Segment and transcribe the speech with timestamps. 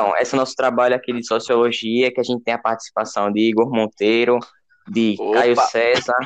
[0.00, 3.30] Então, esse é o nosso trabalho aqui de sociologia, que a gente tem a participação
[3.30, 4.38] de Igor Monteiro,
[4.88, 5.34] de Opa.
[5.34, 6.16] Caio César,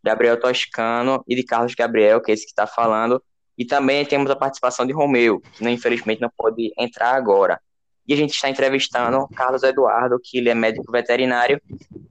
[0.00, 3.20] Gabriel Toscano e de Carlos Gabriel, que é esse que está falando.
[3.58, 7.60] E também temos a participação de Romeu, que infelizmente não pode entrar agora.
[8.06, 11.60] E a gente está entrevistando Carlos Eduardo, que ele é médico veterinário,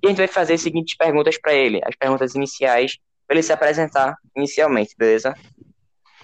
[0.02, 3.44] e a gente vai fazer as seguintes perguntas para ele, as perguntas iniciais, para ele
[3.44, 5.34] se apresentar inicialmente, beleza?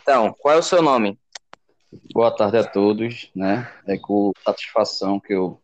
[0.02, 1.18] Então, qual é o seu nome?
[2.13, 3.67] Boa tarde a todos, né?
[3.87, 5.59] É com satisfação que eu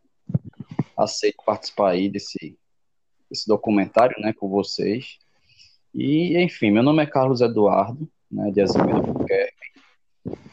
[0.98, 2.58] aceito participar aí desse,
[3.30, 5.18] desse documentário, né, com vocês.
[5.94, 9.54] E, enfim, meu nome é Carlos Eduardo, né, de Azevedo Buquerque.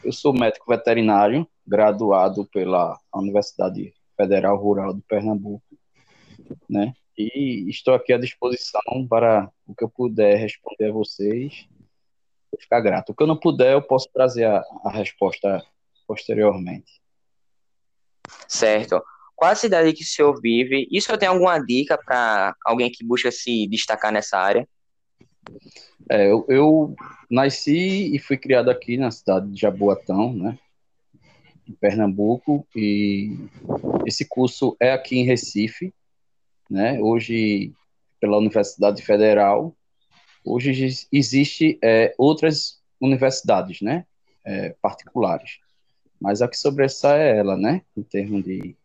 [0.04, 5.76] Eu sou médico veterinário, graduado pela Universidade Federal Rural de Pernambuco,
[6.70, 6.94] né?
[7.18, 11.66] E estou aqui à disposição para o que eu puder responder a vocês.
[12.54, 13.10] Vou ficar grato.
[13.10, 15.60] O que eu não puder, eu posso trazer a, a resposta
[16.06, 17.02] posteriormente.
[18.46, 19.02] Certo.
[19.34, 20.86] Qual a cidade que o senhor vive?
[20.88, 24.68] E o senhor tem alguma dica para alguém que busca se destacar nessa área?
[26.08, 26.94] É, eu, eu,
[27.28, 30.56] nasci e fui criado aqui na cidade de Jaboatão, né?
[31.68, 33.36] Em Pernambuco, e
[34.06, 35.92] esse curso é aqui em Recife,
[36.70, 37.00] né?
[37.00, 37.72] Hoje,
[38.20, 39.74] pela Universidade Federal,
[40.44, 44.06] hoje existe é, outras universidades, né?
[44.44, 45.58] É, particulares,
[46.20, 47.82] mas a que sobressai é ela, né?
[47.96, 48.76] Em termos de,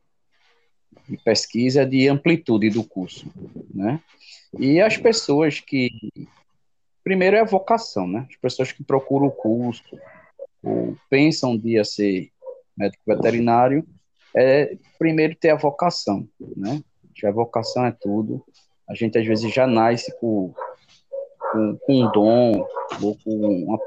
[1.08, 3.32] de pesquisa, de amplitude do curso,
[3.74, 4.00] né?
[4.58, 5.90] E as pessoas que
[7.04, 8.26] primeiro é a vocação, né?
[8.30, 9.84] As pessoas que procuram o curso
[10.64, 12.32] ou pensam um dia ser
[12.76, 13.86] médico veterinário,
[14.36, 16.82] é primeiro ter a vocação, né?
[17.14, 18.44] Que a vocação é tudo.
[18.88, 20.54] A gente às vezes já nasce com,
[21.52, 22.68] com, com um dom
[23.02, 23.80] ou com uma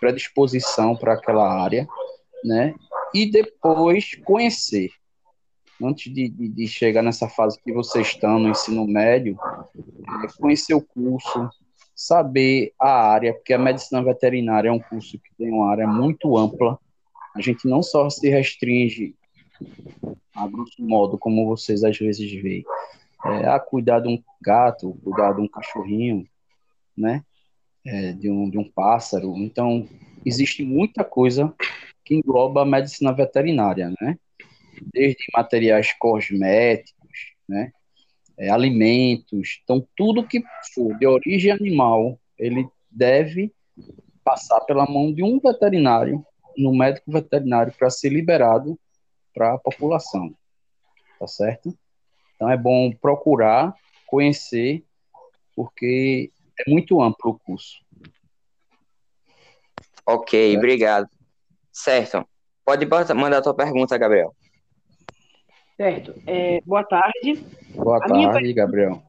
[0.00, 1.86] predisposição para aquela área,
[2.44, 2.74] né?
[3.14, 4.90] E depois conhecer.
[5.80, 9.38] Antes de, de, de, chegar nessa fase que vocês estão no ensino médio,
[10.24, 11.48] é conhecer o curso,
[11.94, 16.36] saber a área, porque a medicina veterinária é um curso que tem uma área muito
[16.36, 16.78] ampla.
[17.34, 19.14] A gente não só se restringe,
[20.34, 22.64] a grosso modo, como vocês às vezes veem,
[23.24, 26.26] é, a cuidar de um gato, cuidar de um cachorrinho,
[26.96, 27.24] né?
[27.84, 29.36] É, de, um, de um pássaro.
[29.36, 29.88] Então,
[30.24, 31.54] existe muita coisa
[32.04, 34.18] que engloba a medicina veterinária, né?
[34.92, 37.72] Desde materiais cosméticos, né?
[38.38, 39.60] é, alimentos.
[39.64, 40.42] Então, tudo que
[40.72, 43.52] for de origem animal, ele deve
[44.22, 46.24] passar pela mão de um veterinário,
[46.56, 48.78] no médico veterinário, para ser liberado
[49.34, 50.32] para a população.
[51.18, 51.76] Tá certo?
[52.38, 53.74] Então, é bom procurar,
[54.06, 54.84] conhecer,
[55.56, 57.84] porque é muito amplo o curso.
[60.06, 61.08] Ok, obrigado.
[61.72, 62.24] Certo.
[62.64, 64.32] Pode mandar a tua pergunta, Gabriel.
[65.76, 66.14] Certo.
[66.28, 67.44] É, boa tarde.
[67.74, 69.02] Boa a tarde, Gabriel.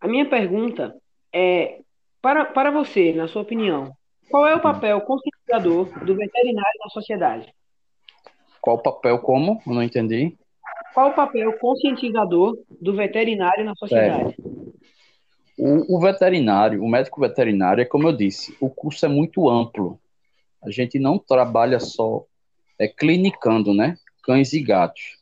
[0.00, 0.96] A minha pergunta
[1.30, 1.82] é,
[2.22, 3.94] para, para você, na sua opinião,
[4.30, 7.54] qual é o papel conscientizador do veterinário na sociedade?
[8.62, 9.60] Qual o papel como?
[9.66, 10.38] Eu não entendi.
[10.94, 14.36] Qual o papel conscientizador do veterinário na sociedade?
[15.56, 20.00] O, o, veterinário, o médico veterinário, é como eu disse, o curso é muito amplo.
[20.62, 22.24] A gente não trabalha só
[22.78, 23.96] é, clinicando, né?
[24.22, 25.18] Cães e gatos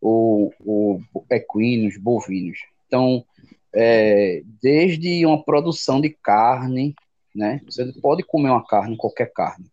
[0.00, 1.00] ou, ou
[1.30, 2.58] equinos, bovinos.
[2.86, 3.24] Então,
[3.74, 6.94] é, desde uma produção de carne,
[7.34, 7.60] né?
[7.64, 9.66] Você pode comer uma carne, qualquer carne.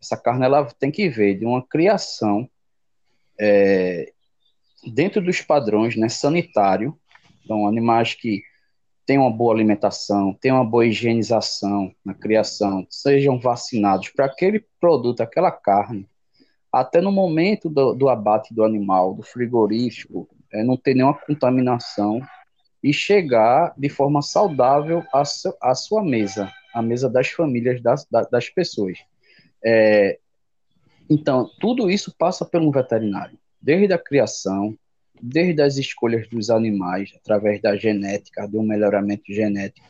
[0.00, 2.48] Essa carne ela tem que ver de uma criação
[3.38, 4.12] é,
[4.86, 6.08] dentro dos padrões, né?
[6.08, 6.98] Sanitário.
[7.44, 8.42] Então, animais que
[9.06, 15.20] têm uma boa alimentação, têm uma boa higienização na criação, sejam vacinados para aquele produto,
[15.20, 16.08] aquela carne,
[16.72, 22.20] até no momento do, do abate do animal, do frigorífico, é, não ter nenhuma contaminação
[22.82, 25.22] e chegar de forma saudável à,
[25.62, 28.98] à sua mesa, à mesa das famílias, das, das pessoas.
[29.64, 30.18] É,
[31.08, 34.76] então, tudo isso passa pelo veterinário, desde a criação,
[35.20, 39.86] desde as escolhas dos animais, através da genética, de um melhoramento genético,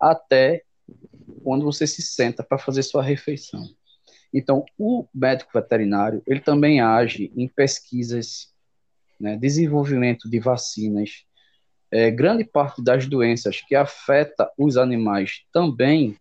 [0.00, 0.62] até
[1.42, 3.64] quando você se senta para fazer sua refeição.
[4.32, 8.48] Então, o médico veterinário, ele também age em pesquisas,
[9.20, 11.24] né, desenvolvimento de vacinas.
[11.90, 16.16] É, grande parte das doenças que afeta os animais também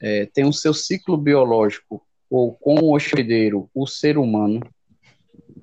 [0.00, 4.60] é, tem o seu ciclo biológico, ou com o hospedeiro, o ser humano.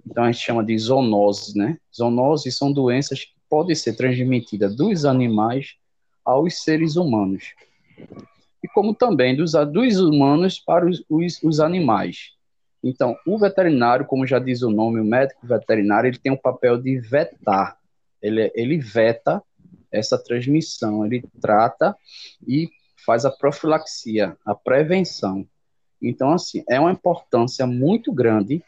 [0.05, 1.77] Então, a gente chama de zoonoses, né?
[1.95, 5.75] Zoonoses são doenças que podem ser transmitidas dos animais
[6.25, 7.53] aos seres humanos
[8.63, 12.31] e como também dos, dos humanos para os, os, os animais.
[12.81, 16.77] Então, o veterinário, como já diz o nome, o médico veterinário, ele tem o papel
[16.77, 17.77] de vetar.
[18.21, 19.43] Ele, ele veta
[19.91, 21.95] essa transmissão, ele trata
[22.47, 22.69] e
[23.05, 25.45] faz a profilaxia, a prevenção.
[26.01, 28.63] Então, assim, é uma importância muito grande,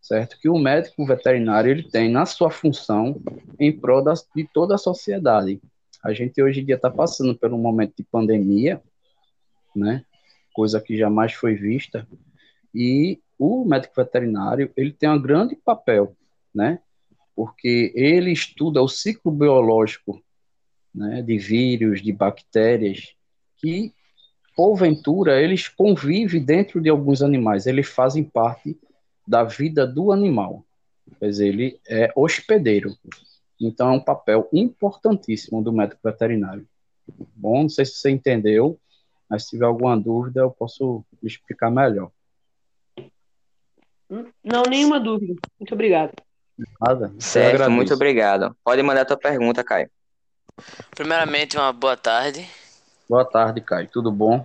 [0.00, 0.38] certo?
[0.40, 3.20] Que o médico veterinário ele tem na sua função
[3.58, 4.02] em prol
[4.34, 5.60] de toda a sociedade.
[6.02, 8.82] A gente hoje em dia está passando por um momento de pandemia,
[9.76, 10.04] né?
[10.52, 12.06] Coisa que jamais foi vista.
[12.74, 16.16] E o médico veterinário ele tem um grande papel,
[16.54, 16.80] né?
[17.36, 20.22] Porque ele estuda o ciclo biológico,
[20.94, 21.22] né?
[21.22, 23.14] De vírus, de bactérias
[23.58, 23.92] que
[24.56, 28.78] porventura, eles convivem dentro de alguns animais, eles fazem parte
[29.30, 30.64] da vida do animal.
[31.20, 32.96] Quer dizer, ele é hospedeiro.
[33.60, 36.66] Então, é um papel importantíssimo do médico veterinário.
[37.36, 38.76] Bom, não sei se você entendeu,
[39.28, 42.10] mas se tiver alguma dúvida, eu posso explicar melhor.
[44.42, 45.34] Não, nenhuma dúvida.
[45.60, 46.12] Muito obrigado.
[46.80, 47.14] Nada.
[47.20, 48.56] Certo, muito obrigado.
[48.64, 49.88] Pode mandar a tua pergunta, Caio.
[50.90, 52.48] Primeiramente, uma boa tarde.
[53.08, 53.88] Boa tarde, Caio.
[53.92, 54.44] Tudo bom?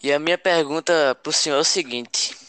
[0.00, 2.43] E a minha pergunta para o senhor é o seguinte: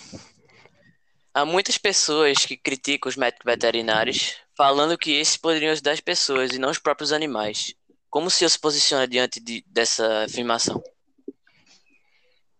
[1.35, 6.53] há muitas pessoas que criticam os médicos veterinários, falando que esses poderiam ajudar as pessoas
[6.53, 7.75] e não os próprios animais.
[8.09, 10.81] Como o senhor se posiciona diante de, dessa afirmação?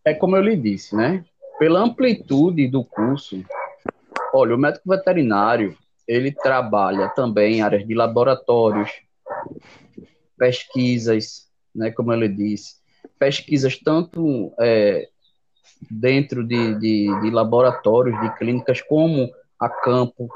[0.03, 1.23] É como eu lhe disse, né?
[1.57, 3.41] Pela amplitude do curso,
[4.33, 8.91] olha, o médico veterinário ele trabalha também em áreas de laboratórios,
[10.37, 12.75] pesquisas, né, como ele disse,
[13.17, 15.09] pesquisas tanto é,
[15.89, 20.29] dentro de, de, de, laboratórios, de clínicas, como a campo,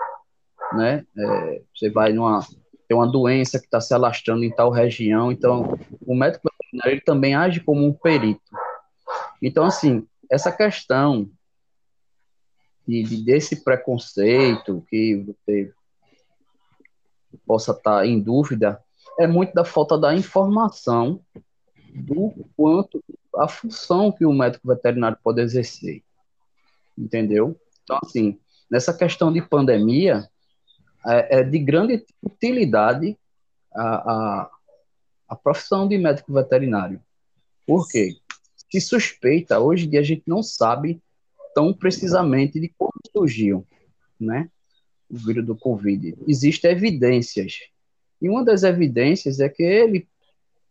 [0.74, 2.42] né, é, você vai numa,
[2.88, 7.36] tem uma doença que está se alastrando em tal região, então o médico veterinário também
[7.36, 8.42] age como um perito.
[9.42, 11.30] Então, assim, essa questão
[12.88, 15.72] de, de desse preconceito que você
[17.46, 18.84] possa estar tá em dúvida,
[19.20, 21.22] é muito da falta da informação
[21.94, 23.04] do quanto
[23.40, 26.04] a função que o médico veterinário pode exercer.
[26.98, 27.60] Entendeu?
[27.84, 28.40] Então, assim,
[28.70, 30.28] nessa questão de pandemia,
[31.06, 33.18] é, é de grande utilidade
[33.74, 34.52] a, a,
[35.30, 37.02] a, profissão de médico veterinário.
[37.66, 38.18] Por quê?
[38.70, 41.02] Se suspeita, hoje em dia a gente não sabe
[41.56, 43.66] tão precisamente de como surgiu,
[44.20, 44.50] né?
[45.10, 46.16] O vírus do Covid.
[46.28, 47.60] Existem evidências
[48.22, 50.08] e uma das evidências é que ele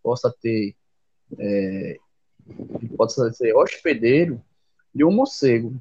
[0.03, 0.77] possa ter,
[1.39, 1.97] é,
[2.97, 4.43] possa ser hospedeiro
[4.95, 5.81] de um morcego,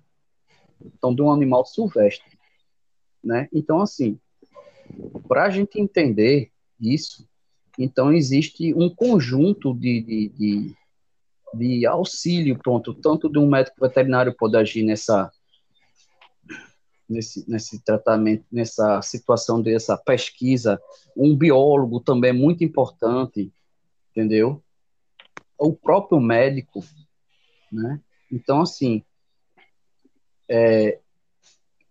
[0.85, 2.37] então de um animal silvestre,
[3.23, 3.47] né?
[3.53, 4.19] Então, assim,
[5.27, 7.27] para a gente entender isso,
[7.77, 10.75] então existe um conjunto de, de, de,
[11.53, 15.31] de auxílio, pronto, tanto de um médico veterinário pode agir nessa
[17.09, 20.81] nesse, nesse tratamento, nessa situação dessa pesquisa.
[21.15, 23.51] Um biólogo também é muito importante,
[24.11, 24.61] entendeu?
[25.57, 26.83] O próprio médico,
[27.71, 27.99] né?
[28.31, 29.03] Então, assim,
[30.49, 30.99] é,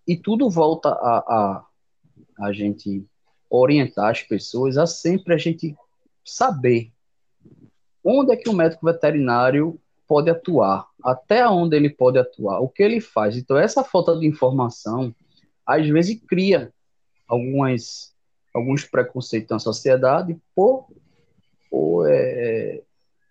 [0.06, 1.66] e tudo volta a, a,
[2.40, 3.04] a gente
[3.50, 5.76] orientar as pessoas a sempre a gente
[6.24, 6.92] saber
[8.04, 12.82] onde é que o médico veterinário pode atuar, até onde ele pode atuar, o que
[12.82, 13.36] ele faz.
[13.36, 15.12] Então, essa falta de informação,
[15.66, 16.72] às vezes, cria
[17.26, 18.14] algumas,
[18.54, 20.86] alguns preconceitos na sociedade por,
[21.68, 22.82] por é,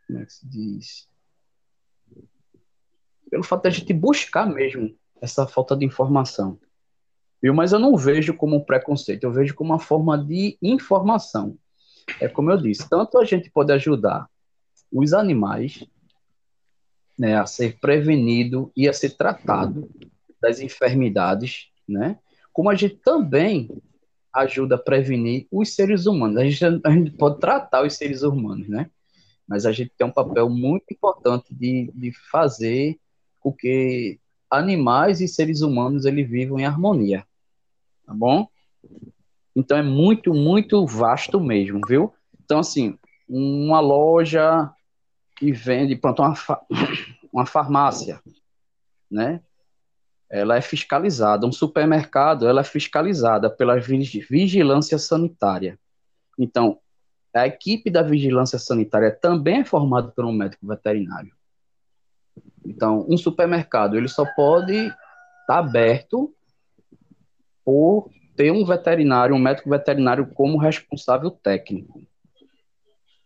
[0.08, 1.10] como é que se diz?
[3.30, 6.60] Pelo fato de a gente buscar mesmo essa falta de informação.
[7.42, 7.54] Viu?
[7.54, 11.58] Mas eu não vejo como um preconceito, eu vejo como uma forma de informação.
[12.22, 14.30] É como eu disse, tanto a gente pode ajudar
[14.92, 15.84] os animais
[17.18, 19.90] né, a ser prevenido e a ser tratado
[20.40, 22.20] das enfermidades, né?
[22.54, 23.70] Como a gente também
[24.34, 26.38] ajuda a prevenir os seres humanos.
[26.38, 28.90] A gente, a gente pode tratar os seres humanos, né?
[29.48, 33.00] Mas a gente tem um papel muito importante de, de fazer
[33.40, 37.26] com que animais e seres humanos eles vivam em harmonia,
[38.06, 38.48] tá bom?
[39.56, 42.14] Então é muito, muito vasto mesmo, viu?
[42.44, 42.98] Então, assim,
[43.28, 44.72] uma loja
[45.38, 46.62] que vende, pronto, uma, fa
[47.32, 48.22] uma farmácia,
[49.10, 49.42] né?
[50.30, 51.46] Ela é fiscalizada.
[51.46, 55.80] Um supermercado, ela é fiscalizada pela vigilância sanitária.
[56.38, 56.80] Então,
[57.42, 61.32] a equipe da vigilância sanitária também é formada por um médico veterinário.
[62.66, 64.96] Então, um supermercado, ele só pode estar
[65.48, 66.34] tá aberto
[67.64, 72.02] por ter um veterinário, um médico veterinário como responsável técnico.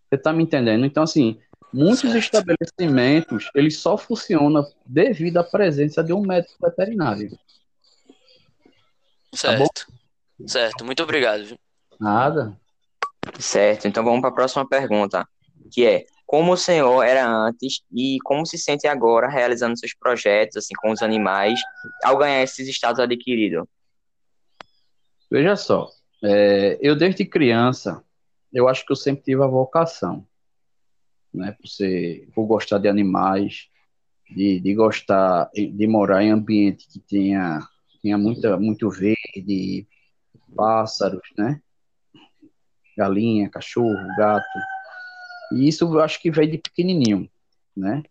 [0.08, 0.86] Você está me entendendo?
[0.86, 1.40] Então, assim,
[1.72, 7.38] Muitos estabelecimentos, eles só funcionam devido à presença de um médico veterinário.
[9.34, 9.86] Certo.
[9.86, 11.60] Tá certo, muito obrigado.
[12.00, 12.60] Nada.
[13.38, 15.28] Certo, então vamos para a próxima pergunta,
[15.72, 20.58] que é como o senhor era antes e como se sente agora realizando seus projetos
[20.58, 21.60] assim com os animais
[22.04, 23.66] ao ganhar esses estados adquiridos?
[25.32, 25.90] Veja só,
[26.24, 28.04] é, eu desde criança,
[28.54, 30.24] eu acho que eu sempre tive a vocação,
[31.34, 33.68] né, por ser, por gostar de animais,
[34.30, 37.60] de, de gostar de morar em ambiente que tenha,
[38.04, 39.88] tenha muita, muito verde,
[40.56, 41.60] pássaros, né,
[43.00, 44.60] galinha, cachorro, gato,
[45.54, 47.30] e isso eu acho que veio de pequenininho,
[47.76, 48.04] né?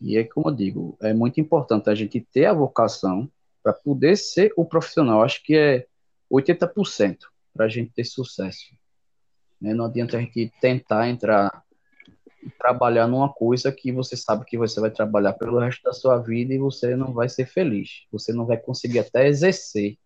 [0.00, 3.30] E é como eu digo, é muito importante a gente ter a vocação
[3.62, 5.22] para poder ser o profissional.
[5.22, 5.86] Acho que é
[6.30, 7.18] 80%
[7.54, 8.74] para a gente ter sucesso.
[9.60, 9.72] Né?
[9.72, 11.62] Não adianta a gente tentar entrar
[12.58, 16.52] trabalhar numa coisa que você sabe que você vai trabalhar pelo resto da sua vida
[16.52, 18.04] e você não vai ser feliz.
[18.10, 19.96] Você não vai conseguir até exercer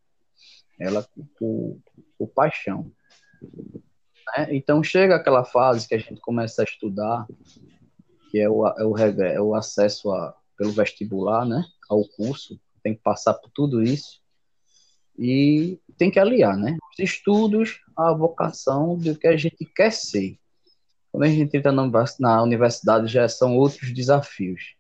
[0.78, 1.06] ela
[1.38, 1.78] por,
[2.18, 2.92] por paixão.
[4.26, 4.48] Né?
[4.50, 7.26] Então chega aquela fase que a gente começa a estudar,
[8.30, 12.94] que é o, é o, é o acesso a, pelo vestibular, né, ao curso, tem
[12.94, 14.20] que passar por tudo isso
[15.18, 20.38] e tem que aliar, né, os estudos à vocação do que a gente quer ser.
[21.10, 24.74] Quando a gente entra na universidade já são outros desafios,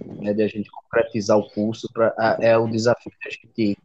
[0.00, 3.78] né, de a gente concretizar o curso, pra, é o desafio de a gente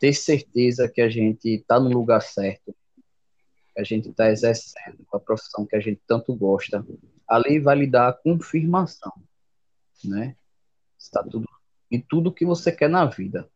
[0.00, 2.74] ter certeza que a gente está no lugar certo,
[3.74, 6.84] que a gente está exercendo, com a profissão que a gente tanto gosta,
[7.28, 9.12] ali vai lhe dar a confirmação,
[10.04, 10.36] né?
[10.98, 11.48] Está tudo
[11.90, 13.48] em tudo que você quer na vida.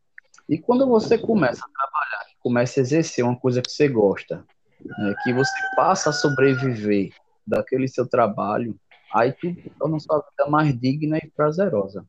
[0.47, 4.45] E quando você começa a trabalhar, começa a exercer uma coisa que você gosta,
[4.83, 7.13] né, que você passa a sobreviver
[7.45, 8.79] daquele seu trabalho,
[9.13, 12.05] aí tudo torna a sua vida mais digna e prazerosa.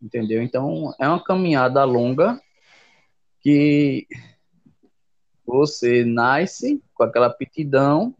[0.00, 0.42] Entendeu?
[0.42, 2.40] Então, é uma caminhada longa
[3.40, 4.06] que
[5.46, 8.14] você nasce com aquela aptidão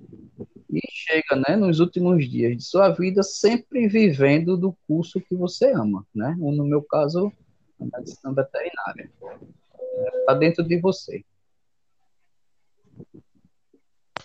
[0.71, 5.73] e chega, né, nos últimos dias de sua vida sempre vivendo do curso que você
[5.73, 6.35] ama, né?
[6.39, 7.33] No meu caso,
[7.81, 9.11] a medicina veterinária.
[10.19, 11.25] Está dentro de você.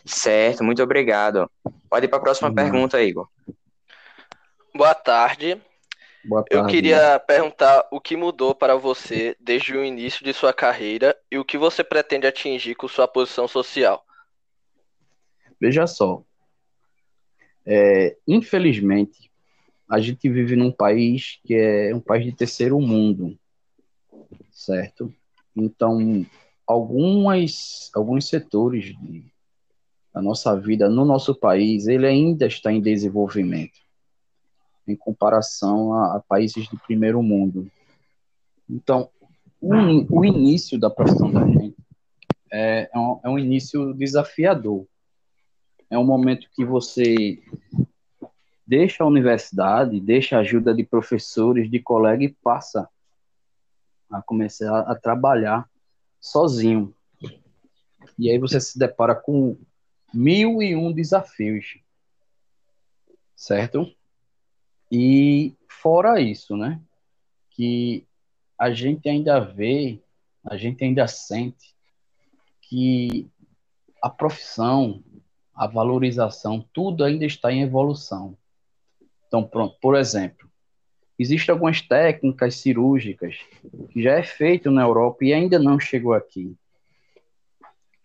[0.06, 1.50] Certo, muito obrigado.
[1.90, 2.56] Pode ir para a próxima uhum.
[2.56, 3.28] pergunta, Igor.
[4.74, 5.62] Boa tarde.
[6.24, 6.64] Boa tarde.
[6.64, 11.38] Eu queria perguntar o que mudou para você desde o início de sua carreira e
[11.38, 14.06] o que você pretende atingir com sua posição social.
[15.60, 16.24] Veja só,
[17.66, 19.32] é, infelizmente,
[19.90, 23.38] a gente vive num país que é um país de terceiro mundo,
[24.52, 25.14] certo?
[25.56, 26.26] Então,
[26.66, 29.26] algumas, alguns setores de,
[30.14, 33.89] da nossa vida no nosso país, ele ainda está em desenvolvimento
[34.92, 37.70] em comparação a, a países do primeiro mundo.
[38.70, 39.10] Então,
[39.62, 41.76] o, o, início da profissão da gente
[42.52, 44.86] é, é, um, é um início desafiador.
[45.90, 47.42] É um momento que você
[48.66, 52.88] deixa a universidade, deixa a ajuda de professores, de colegas e passa
[54.12, 55.68] a começar a trabalhar
[56.20, 56.94] sozinho.
[58.18, 59.58] E aí você se depara com
[60.14, 61.80] mil e um desafios,
[63.36, 63.92] certo?
[64.92, 66.82] E fora isso, né?
[67.52, 68.06] Que
[68.58, 70.00] a gente ainda vê,
[70.44, 71.76] a gente ainda sente
[72.62, 73.28] que
[74.02, 75.04] a profissão,
[75.54, 78.38] a valorização, tudo ainda está em evolução.
[79.28, 80.50] Então, pronto, por exemplo,
[81.18, 83.38] existem algumas técnicas cirúrgicas
[83.92, 86.56] que já é feito na Europa e ainda não chegou aqui.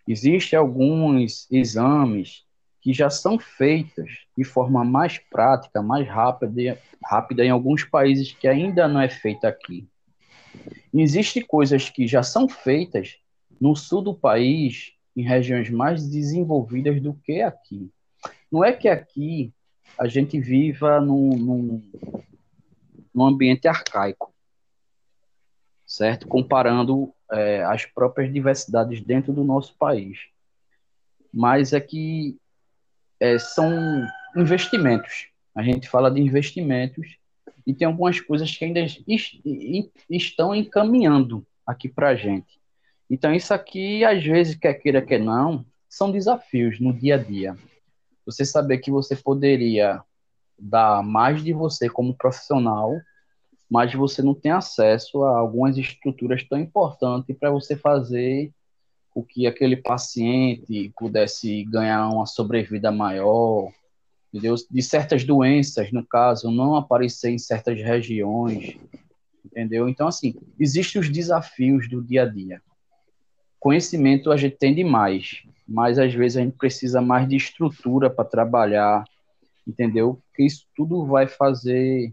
[0.06, 2.44] Existem alguns exames
[2.84, 8.46] que já são feitas de forma mais prática, mais rápida, rápida em alguns países que
[8.46, 9.88] ainda não é feita aqui.
[10.92, 13.16] Existem coisas que já são feitas
[13.58, 17.90] no sul do país, em regiões mais desenvolvidas do que aqui.
[18.52, 19.50] Não é que aqui
[19.98, 21.90] a gente viva num, num,
[23.14, 24.30] num ambiente arcaico,
[25.86, 26.28] certo?
[26.28, 30.18] Comparando é, as próprias diversidades dentro do nosso país.
[31.32, 32.36] Mas é que
[33.21, 34.06] é, são
[34.37, 35.28] investimentos.
[35.54, 37.16] A gente fala de investimentos
[37.66, 38.80] e tem algumas coisas que ainda
[40.11, 42.61] estão encaminhando aqui para a gente.
[43.09, 47.56] Então, isso aqui, às vezes, quer queira, quer não, são desafios no dia a dia.
[48.26, 50.02] Você saber que você poderia
[50.59, 52.92] dar mais de você como profissional,
[53.71, 58.52] mas você não tem acesso a algumas estruturas tão importantes para você fazer
[59.14, 63.73] o que aquele paciente pudesse ganhar uma sobrevida maior,
[64.33, 64.56] entendeu?
[64.68, 68.76] De certas doenças, no caso, não aparecer em certas regiões,
[69.44, 69.88] entendeu?
[69.88, 72.61] Então, assim, existem os desafios do dia a dia,
[73.61, 78.25] conhecimento a gente tem demais, mas às vezes a gente precisa mais de estrutura para
[78.25, 79.04] trabalhar,
[79.66, 80.21] entendeu?
[80.26, 82.12] Porque isso tudo vai fazer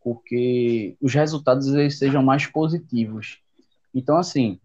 [0.00, 3.38] com que os resultados eles sejam mais positivos.
[3.94, 4.58] Então, assim,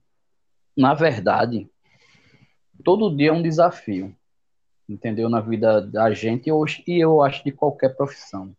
[0.76, 1.70] na verdade,
[2.84, 4.16] todo dia é um desafio,
[4.88, 5.30] entendeu?
[5.30, 8.56] Na vida da gente hoje, e eu acho de qualquer profissão,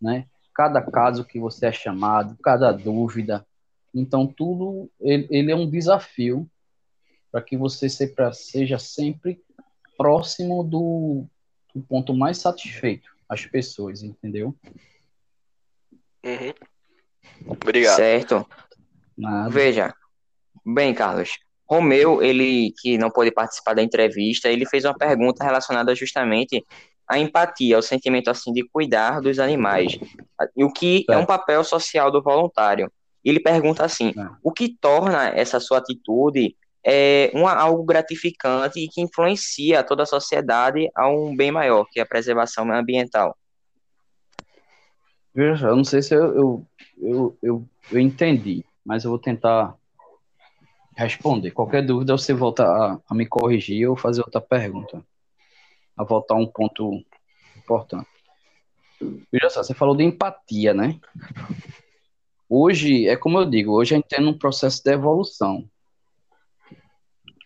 [0.00, 0.26] né?
[0.54, 3.46] Cada caso que você é chamado, cada dúvida,
[3.94, 6.48] então tudo ele, ele é um desafio
[7.30, 9.40] para que você seja sempre
[9.96, 11.26] próximo do,
[11.74, 14.54] do ponto mais satisfeito as pessoas, entendeu?
[16.24, 16.54] Uhum.
[17.46, 17.96] Obrigado.
[17.96, 18.48] Certo.
[19.16, 19.50] Nada.
[19.50, 19.94] Veja,
[20.72, 25.94] bem, Carlos, Romeu, ele que não pôde participar da entrevista, ele fez uma pergunta relacionada
[25.94, 26.64] justamente
[27.06, 29.98] à empatia, ao sentimento assim de cuidar dos animais,
[30.56, 32.90] e o que é, é um papel social do voluntário.
[33.24, 34.28] Ele pergunta assim: é.
[34.42, 40.06] o que torna essa sua atitude é uma, algo gratificante e que influencia toda a
[40.06, 43.36] sociedade a um bem maior, que é a preservação ambiental?
[45.34, 46.66] Veja, eu não sei se eu, eu,
[47.00, 49.74] eu, eu, eu entendi, mas eu vou tentar
[50.98, 51.52] responder.
[51.52, 55.02] Qualquer dúvida, você volta a, a me corrigir ou fazer outra pergunta.
[55.96, 57.04] A voltar um ponto
[57.56, 58.08] importante.
[59.30, 60.98] Veja só, você falou de empatia, né?
[62.48, 65.68] Hoje, é como eu digo, hoje a gente tem um processo de evolução.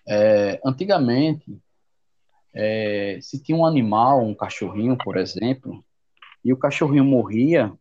[0.09, 1.59] É, antigamente,
[2.55, 5.85] é, se tinha um animal, um cachorrinho, por exemplo,
[6.43, 7.73] e o cachorrinho morria,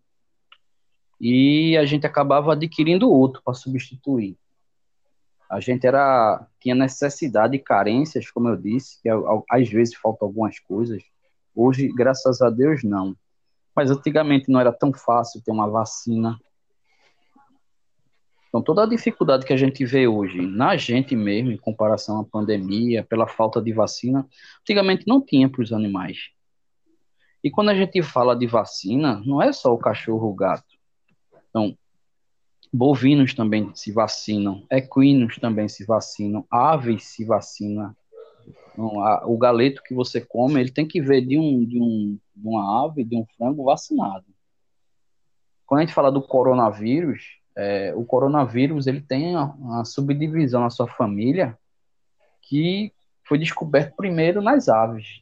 [1.19, 4.37] e a gente acabava adquirindo outro para substituir
[5.51, 9.09] a gente era tinha necessidade e carências, como eu disse, que
[9.49, 11.03] às vezes faltam algumas coisas.
[11.53, 13.13] Hoje, graças a Deus, não.
[13.75, 16.39] Mas antigamente não era tão fácil ter uma vacina.
[18.47, 22.23] Então, toda a dificuldade que a gente vê hoje na gente mesmo, em comparação à
[22.23, 24.25] pandemia, pela falta de vacina,
[24.61, 26.29] antigamente não tinha para os animais.
[27.43, 30.77] E quando a gente fala de vacina, não é só o cachorro, o gato.
[31.49, 31.77] Então,
[32.73, 37.93] Bovinos também se vacinam, equinos também se vacinam, aves se vacinam.
[38.71, 38.93] Então,
[39.25, 42.85] o galeto que você come, ele tem que ver de, um, de, um, de uma
[42.85, 44.25] ave, de um frango vacinado.
[45.65, 50.87] Quando a gente fala do coronavírus, é, o coronavírus ele tem uma subdivisão na sua
[50.87, 51.57] família
[52.41, 52.93] que
[53.27, 55.21] foi descoberto primeiro nas aves.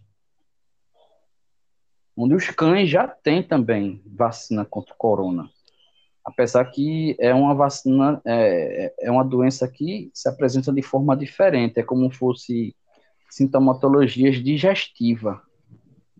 [2.15, 5.49] Onde os cães já têm também vacina contra o corona
[6.29, 11.79] apesar que é uma vacina, é, é uma doença que se apresenta de forma diferente,
[11.79, 12.75] é como fosse
[13.29, 15.41] sintomatologias digestiva,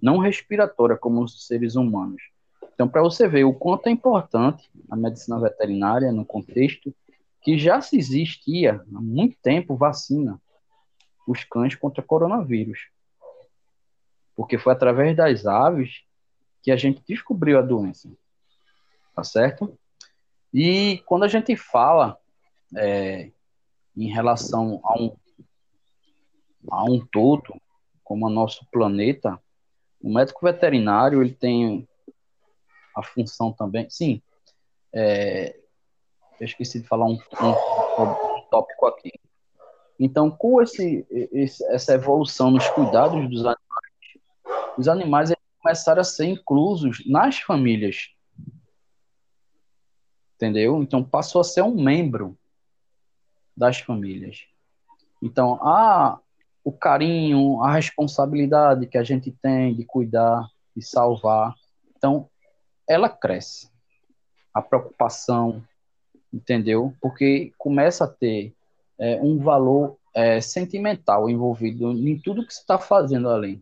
[0.02, 2.22] não respiratória como os seres humanos.
[2.74, 6.93] Então, para você ver o quanto é importante a medicina veterinária no contexto
[7.41, 10.41] que já se existia há muito tempo vacina
[11.28, 12.88] os cães contra coronavírus.
[14.36, 16.04] Porque foi através das aves
[16.63, 18.10] que a gente descobriu a doença.
[19.13, 19.78] Tá certo?
[20.54, 22.18] E quando a gente fala
[22.76, 23.32] é,
[23.96, 25.16] em relação a um,
[26.70, 27.54] a um todo,
[28.04, 29.40] como o nosso planeta,
[30.02, 31.88] o médico veterinário ele tem
[32.96, 33.90] a função também.
[33.90, 34.22] Sim,
[34.94, 35.56] é,
[36.40, 39.12] eu esqueci de falar um, um, um tópico aqui.
[40.00, 43.60] Então, com esse, esse, essa evolução nos cuidados dos animais,
[44.78, 48.16] os animais começaram a ser inclusos nas famílias
[50.39, 50.82] entendeu?
[50.82, 52.38] Então passou a ser um membro
[53.56, 54.45] das famílias.
[55.21, 56.17] Então, a,
[56.63, 61.54] o carinho, a responsabilidade que a gente tem de cuidar, de salvar,
[61.95, 62.30] então
[62.88, 63.69] ela cresce.
[64.54, 65.62] A preocupação,
[66.34, 66.95] entendeu?
[67.02, 68.56] Porque começa a ter
[68.97, 73.62] é, um valor é, sentimental envolvido em tudo que você está fazendo ali.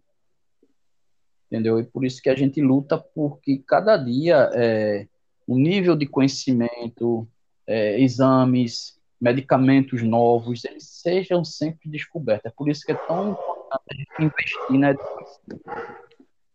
[1.47, 1.79] Entendeu?
[1.79, 5.07] E por isso que a gente luta porque cada dia é,
[5.47, 7.27] o nível de conhecimento,
[7.65, 12.51] é, exames, medicamentos novos, eles sejam sempre descobertos.
[12.51, 15.41] É por isso que é tão importante investir na educação.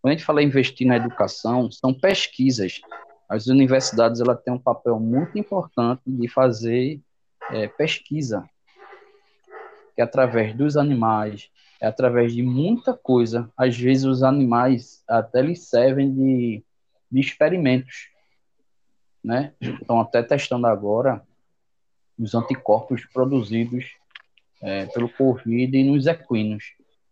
[0.01, 2.81] Quando a gente fala em investir na educação, são pesquisas.
[3.29, 7.01] As universidades ela têm um papel muito importante de fazer
[7.51, 8.45] é, pesquisa,
[9.95, 11.49] que é através dos animais,
[11.81, 13.51] é através de muita coisa.
[13.57, 16.65] Às vezes os animais até lhes servem de,
[17.11, 18.12] de experimentos
[19.23, 19.55] né?
[19.61, 21.23] Estão até testando agora
[22.19, 23.97] os anticorpos produzidos
[24.61, 26.65] é, pelo Covid nos equinos,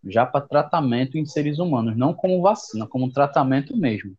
[0.05, 4.17] já para tratamento em seres humanos, não como vacina, como tratamento mesmo.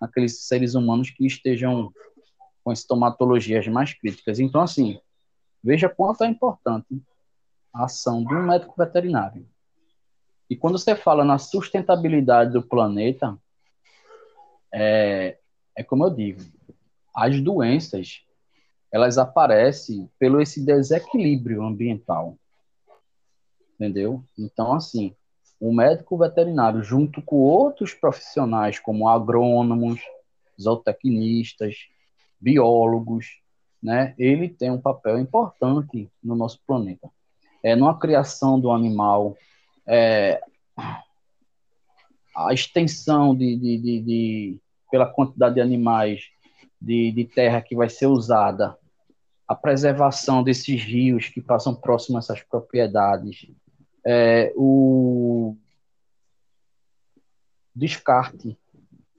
[0.00, 1.92] Aqueles seres humanos que estejam
[2.62, 4.40] com estomatologias mais críticas.
[4.40, 4.98] Então, assim,
[5.62, 7.00] veja quanto é importante
[7.72, 9.46] a ação de um médico veterinário.
[10.48, 13.36] E quando você fala na sustentabilidade do planeta,
[14.72, 15.38] é,
[15.76, 16.40] é como eu digo,
[17.14, 18.22] as doenças
[18.92, 22.36] elas aparecem pelo esse desequilíbrio ambiental,
[23.74, 24.24] entendeu?
[24.38, 25.14] Então assim,
[25.60, 30.00] o médico veterinário junto com outros profissionais como agrônomos,
[30.60, 31.88] zootecnistas,
[32.40, 33.40] biólogos,
[33.82, 34.14] né?
[34.18, 37.10] Ele tem um papel importante no nosso planeta.
[37.62, 39.36] É numa criação do animal,
[39.86, 40.40] é,
[42.36, 46.30] a extensão de, de, de, de, pela quantidade de animais
[46.84, 48.76] de, de terra que vai ser usada,
[49.46, 53.46] a preservação desses rios que passam próximo a essas propriedades,
[54.06, 55.56] é, o
[57.74, 58.56] descarte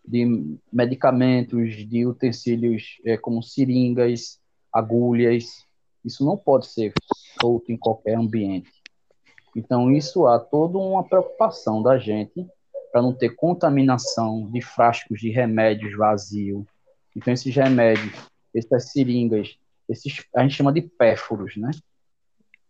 [0.07, 4.39] de medicamentos, de utensílios é, como seringas,
[4.71, 5.65] agulhas,
[6.03, 6.93] isso não pode ser
[7.41, 8.71] solto em qualquer ambiente.
[9.55, 12.45] Então, isso há toda uma preocupação da gente
[12.91, 16.65] para não ter contaminação de frascos de remédios vazios.
[17.15, 18.13] Então, esses remédios,
[18.53, 21.71] essas seringas, esses, a gente chama de pérforos, né?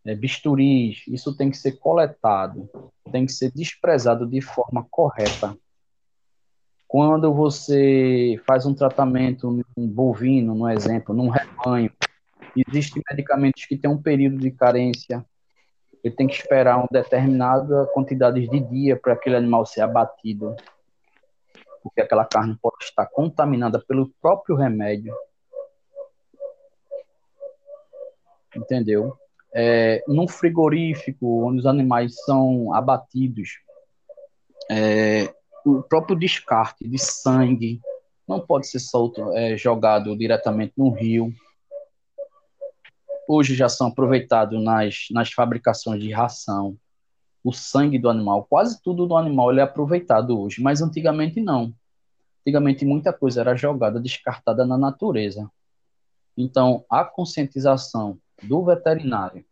[0.06, 2.70] É, bisturis, isso tem que ser coletado,
[3.12, 5.58] tem que ser desprezado de forma correta.
[6.88, 11.92] Quando você faz um tratamento num bovino, no exemplo, num rebanho,
[12.56, 15.26] existem medicamentos que têm um período de carência,
[16.04, 20.56] ele tem que esperar uma determinada quantidade de dia para aquele animal ser abatido,
[21.86, 25.16] porque aquela carne pode estar contaminada pelo próprio remédio.
[28.56, 29.16] Entendeu?
[29.54, 33.60] É, num frigorífico, onde os animais são abatidos,
[34.72, 35.32] é,
[35.64, 37.80] o próprio descarte de sangue
[38.28, 41.32] não pode ser solto, é, jogado diretamente no rio
[43.28, 46.78] hoje já são aproveitados nas, nas fabricações de ração,
[47.46, 51.72] o sangue do animal, quase tudo do animal é aproveitado hoje, mas antigamente não.
[52.42, 55.48] Antigamente muita coisa era jogada, descartada na natureza.
[56.36, 59.46] Então, a conscientização do veterinário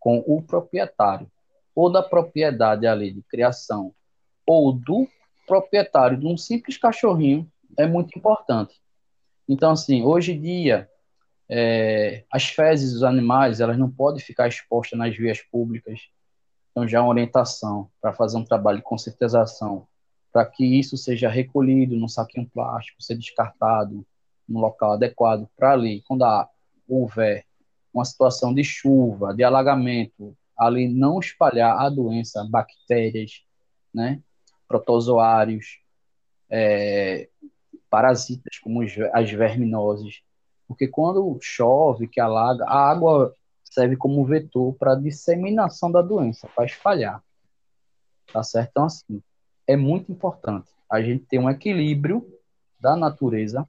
[0.00, 1.30] com o proprietário,
[1.74, 3.92] ou da propriedade ali de criação,
[4.46, 5.06] ou do
[5.46, 7.46] proprietário de um simples cachorrinho,
[7.76, 8.80] é muito importante.
[9.46, 10.88] Então, assim, hoje em dia,
[11.50, 16.00] é, as fezes dos animais, elas não podem ficar expostas nas vias públicas.
[16.76, 19.86] Então, já é uma orientação para fazer um trabalho de conscientização,
[20.30, 24.06] para que isso seja recolhido num saquinho plástico, ser descartado
[24.46, 26.46] no local adequado para ali, quando há,
[26.86, 27.46] houver
[27.94, 33.42] uma situação de chuva, de alagamento, ali não espalhar a doença, bactérias,
[33.92, 34.20] né,
[34.68, 35.78] protozoários,
[36.50, 37.30] é,
[37.88, 38.82] parasitas como
[39.14, 40.20] as verminoses,
[40.68, 43.34] porque quando chove, que alaga, a água
[43.76, 47.22] serve como vetor para disseminação da doença, para espalhar.
[48.32, 48.70] Tá certo?
[48.70, 49.22] Então, assim,
[49.66, 52.26] é muito importante a gente ter um equilíbrio
[52.80, 53.68] da natureza,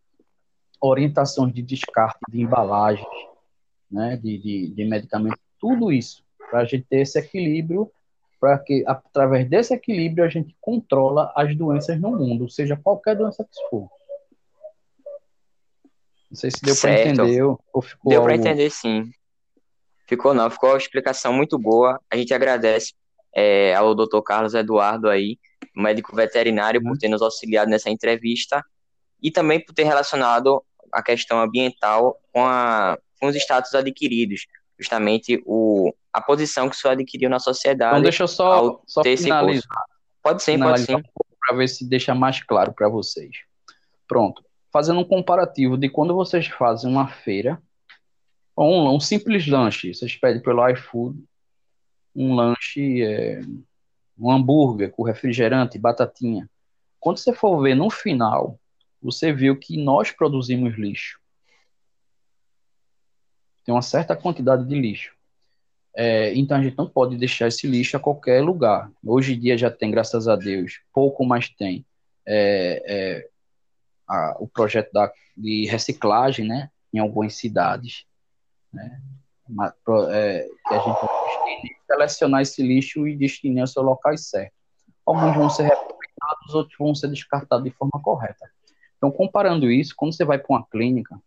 [0.79, 3.05] orientações de descarte de embalagens,
[3.91, 7.91] né, de, de, de medicamentos, tudo isso, para a gente ter esse equilíbrio,
[8.39, 13.43] para que, através desse equilíbrio, a gente controla as doenças no mundo, seja qualquer doença
[13.43, 13.89] que for.
[16.29, 18.09] Não sei se deu para entender ou ficou.
[18.09, 18.27] Deu algo...
[18.27, 19.11] para entender, sim.
[20.07, 21.99] Ficou não, ficou uma explicação muito boa.
[22.09, 22.93] A gente agradece
[23.35, 24.21] é, ao Dr.
[24.25, 25.37] Carlos Eduardo aí,
[25.75, 26.97] médico veterinário, por uhum.
[26.97, 28.63] ter nos auxiliado nessa entrevista
[29.21, 34.47] e também por ter relacionado a questão ambiental com, a, com os status adquiridos,
[34.79, 37.91] justamente o, a posição que o senhor adquiriu na sociedade.
[37.91, 39.83] Então deixa eu só, só finalizar.
[40.23, 40.95] Pode sim, pode sim.
[41.45, 43.31] Para ver se deixa mais claro para vocês.
[44.07, 47.59] Pronto fazendo um comparativo de quando vocês fazem uma feira,
[48.65, 51.23] um, um simples lanche, vocês pedem pelo iFood,
[52.15, 53.41] um lanche, é,
[54.17, 56.49] um hambúrguer com refrigerante, batatinha.
[56.99, 58.59] Quando você for ver no final,
[59.01, 61.19] você viu que nós produzimos lixo.
[63.63, 65.15] Tem uma certa quantidade de lixo.
[65.95, 68.91] É, então a gente não pode deixar esse lixo a qualquer lugar.
[69.05, 71.85] Hoje em dia já tem, graças a Deus, pouco mais tem
[72.25, 73.29] é, é,
[74.07, 78.06] a, o projeto da, de reciclagem, né, em algumas cidades,
[78.77, 79.01] né,
[80.11, 84.53] é, que a gente destine, selecionar esse lixo e destinar ao seu local certo.
[85.05, 88.49] Alguns vão ser reaproveitados, outros vão ser descartados de forma correta.
[88.97, 91.17] Então, comparando isso, quando você vai para uma clínica,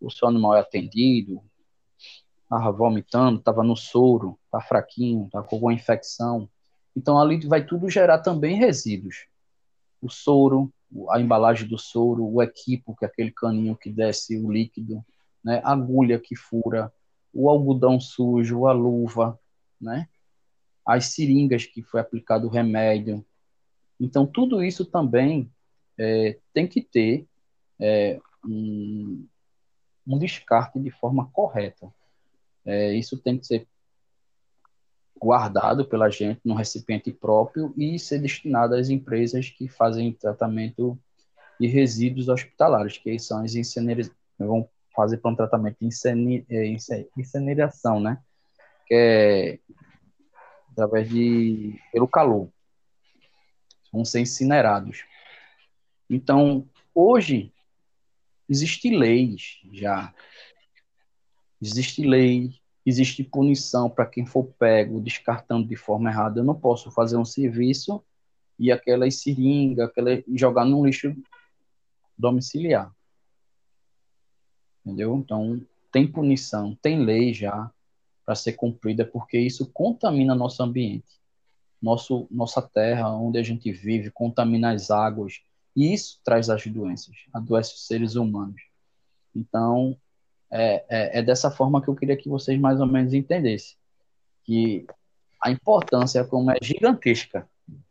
[0.00, 1.42] o seu animal é atendido,
[2.42, 6.48] estava vomitando, estava no soro, está fraquinho, está com alguma infecção.
[6.96, 9.26] Então, ali vai tudo gerar também resíduos.
[10.00, 10.72] O soro,
[11.10, 15.04] a embalagem do soro, o equipo, que é aquele caninho que desce o líquido,
[15.48, 16.92] né, agulha que fura,
[17.32, 19.40] o algodão sujo, a luva,
[19.80, 20.06] né?
[20.84, 23.24] As seringas que foi aplicado o remédio.
[23.98, 25.50] Então, tudo isso também
[25.96, 27.26] é, tem que ter
[27.80, 29.26] é, um,
[30.06, 31.90] um, descarte de forma correta.
[32.62, 33.66] É, isso tem que ser
[35.18, 40.98] guardado pela gente no recipiente próprio e ser destinado às empresas que fazem tratamento
[41.58, 48.00] de resíduos hospitalares, que são as incinerações, vão fazer para um tratamento de é, incineração,
[48.00, 48.20] né?
[48.84, 49.58] Que é
[50.72, 52.50] através de pelo calor.
[53.92, 55.04] Vão ser incinerados.
[56.10, 57.52] Então, hoje,
[58.48, 60.12] existe leis já.
[61.62, 66.40] Existe lei, existe punição para quem for pego descartando de forma errada.
[66.40, 68.04] Eu não posso fazer um serviço
[68.58, 71.14] e aquela seringa, aquela, jogar no lixo
[72.18, 72.92] domiciliar.
[74.88, 75.16] Entendeu?
[75.18, 75.60] Então,
[75.92, 77.70] tem punição, tem lei já
[78.24, 81.18] para ser cumprida, porque isso contamina nosso ambiente.
[81.80, 85.42] Nosso, nossa terra, onde a gente vive, contamina as águas,
[85.76, 88.60] e isso traz as doenças, adoece os seres humanos.
[89.36, 89.94] Então,
[90.50, 93.76] é, é, é, dessa forma que eu queria que vocês mais ou menos entendessem
[94.42, 94.86] que
[95.42, 97.46] a importância como é gigantesca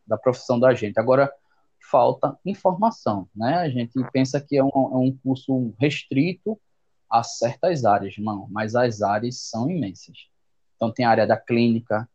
[0.06, 1.00] da profissão da gente.
[1.00, 1.32] Agora,
[1.80, 3.58] falta informação, né?
[3.60, 6.60] A gente pensa que é um, é um curso restrito
[7.10, 10.28] a certas áreas, não, mas as áreas são imensas.
[10.76, 12.08] Então, tem a área da clínica,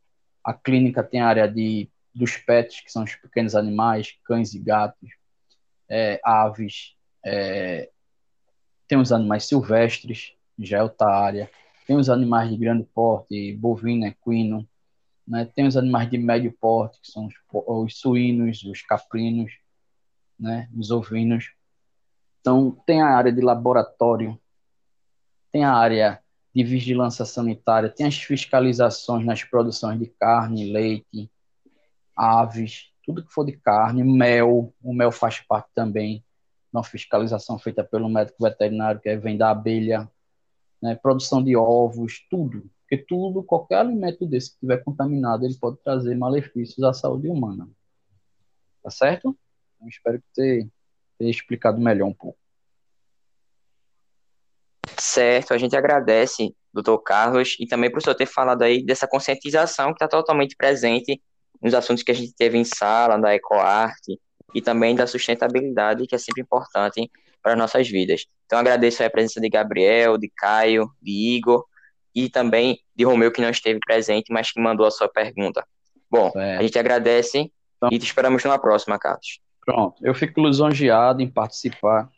[0.45, 4.59] a clínica tem a área de, dos pets, que são os pequenos animais, cães e
[4.59, 5.11] gatos,
[5.89, 7.91] é, aves, é,
[8.89, 11.51] tem os animais silvestres, já é outra área,
[11.87, 14.69] tem os animais de grande porte, bovino, equino,
[15.27, 15.45] né?
[15.55, 19.53] tem os animais de médio porte, que são os, os suínos, os caprinos,
[20.39, 20.69] né?
[20.77, 21.53] os ovinos.
[22.41, 24.39] Então, tem a área de laboratório,
[25.53, 26.21] tem a área
[26.55, 31.31] de vigilância sanitária, tem as fiscalizações nas produções de carne, leite,
[32.17, 36.25] aves, tudo que for de carne, mel, o mel faz parte também
[36.73, 40.11] uma fiscalização feita pelo médico veterinário, que vem da abelha,
[40.81, 42.71] né, produção de ovos, tudo.
[42.81, 47.69] Porque tudo, qualquer alimento desse que estiver contaminado, ele pode trazer malefícios à saúde humana.
[48.83, 49.37] Tá certo?
[49.81, 50.69] Eu espero que você
[51.19, 52.39] tenha explicado melhor um pouco.
[55.13, 59.89] Certo, a gente agradece, doutor Carlos, e também por senhor ter falado aí dessa conscientização
[59.89, 61.21] que está totalmente presente
[61.61, 64.19] nos assuntos que a gente teve em sala, da ecoarte
[64.55, 67.11] e também da sustentabilidade, que é sempre importante
[67.43, 68.25] para nossas vidas.
[68.47, 71.63] Então agradeço a presença de Gabriel, de Caio, de Igor
[72.15, 75.63] e também de Romeu, que não esteve presente, mas que mandou a sua pergunta.
[76.11, 79.41] Bom, a gente agradece então, e te esperamos numa próxima, Carlos.
[79.63, 82.09] Pronto, eu fico lisonjeado em participar.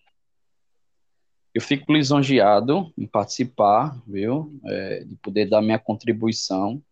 [1.54, 4.52] Eu fico lisonjeado em participar, viu?
[4.66, 6.82] É, de poder dar minha contribuição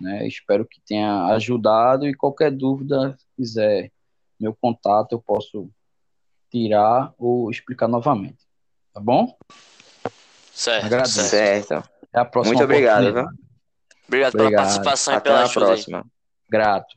[0.00, 0.26] né?
[0.26, 3.92] Espero que tenha ajudado e qualquer dúvida, se quiser
[4.38, 5.68] meu contato, eu posso
[6.50, 8.38] tirar ou explicar novamente.
[8.94, 9.36] Tá bom?
[10.52, 10.86] Certo.
[10.86, 11.20] Agradeço.
[11.22, 11.74] Certo.
[11.74, 12.54] Até a próxima.
[12.54, 13.12] Muito obrigado.
[13.12, 13.24] Viu?
[14.06, 16.06] Obrigado, obrigado pela participação Até e pela a próxima.
[16.48, 16.96] Grato.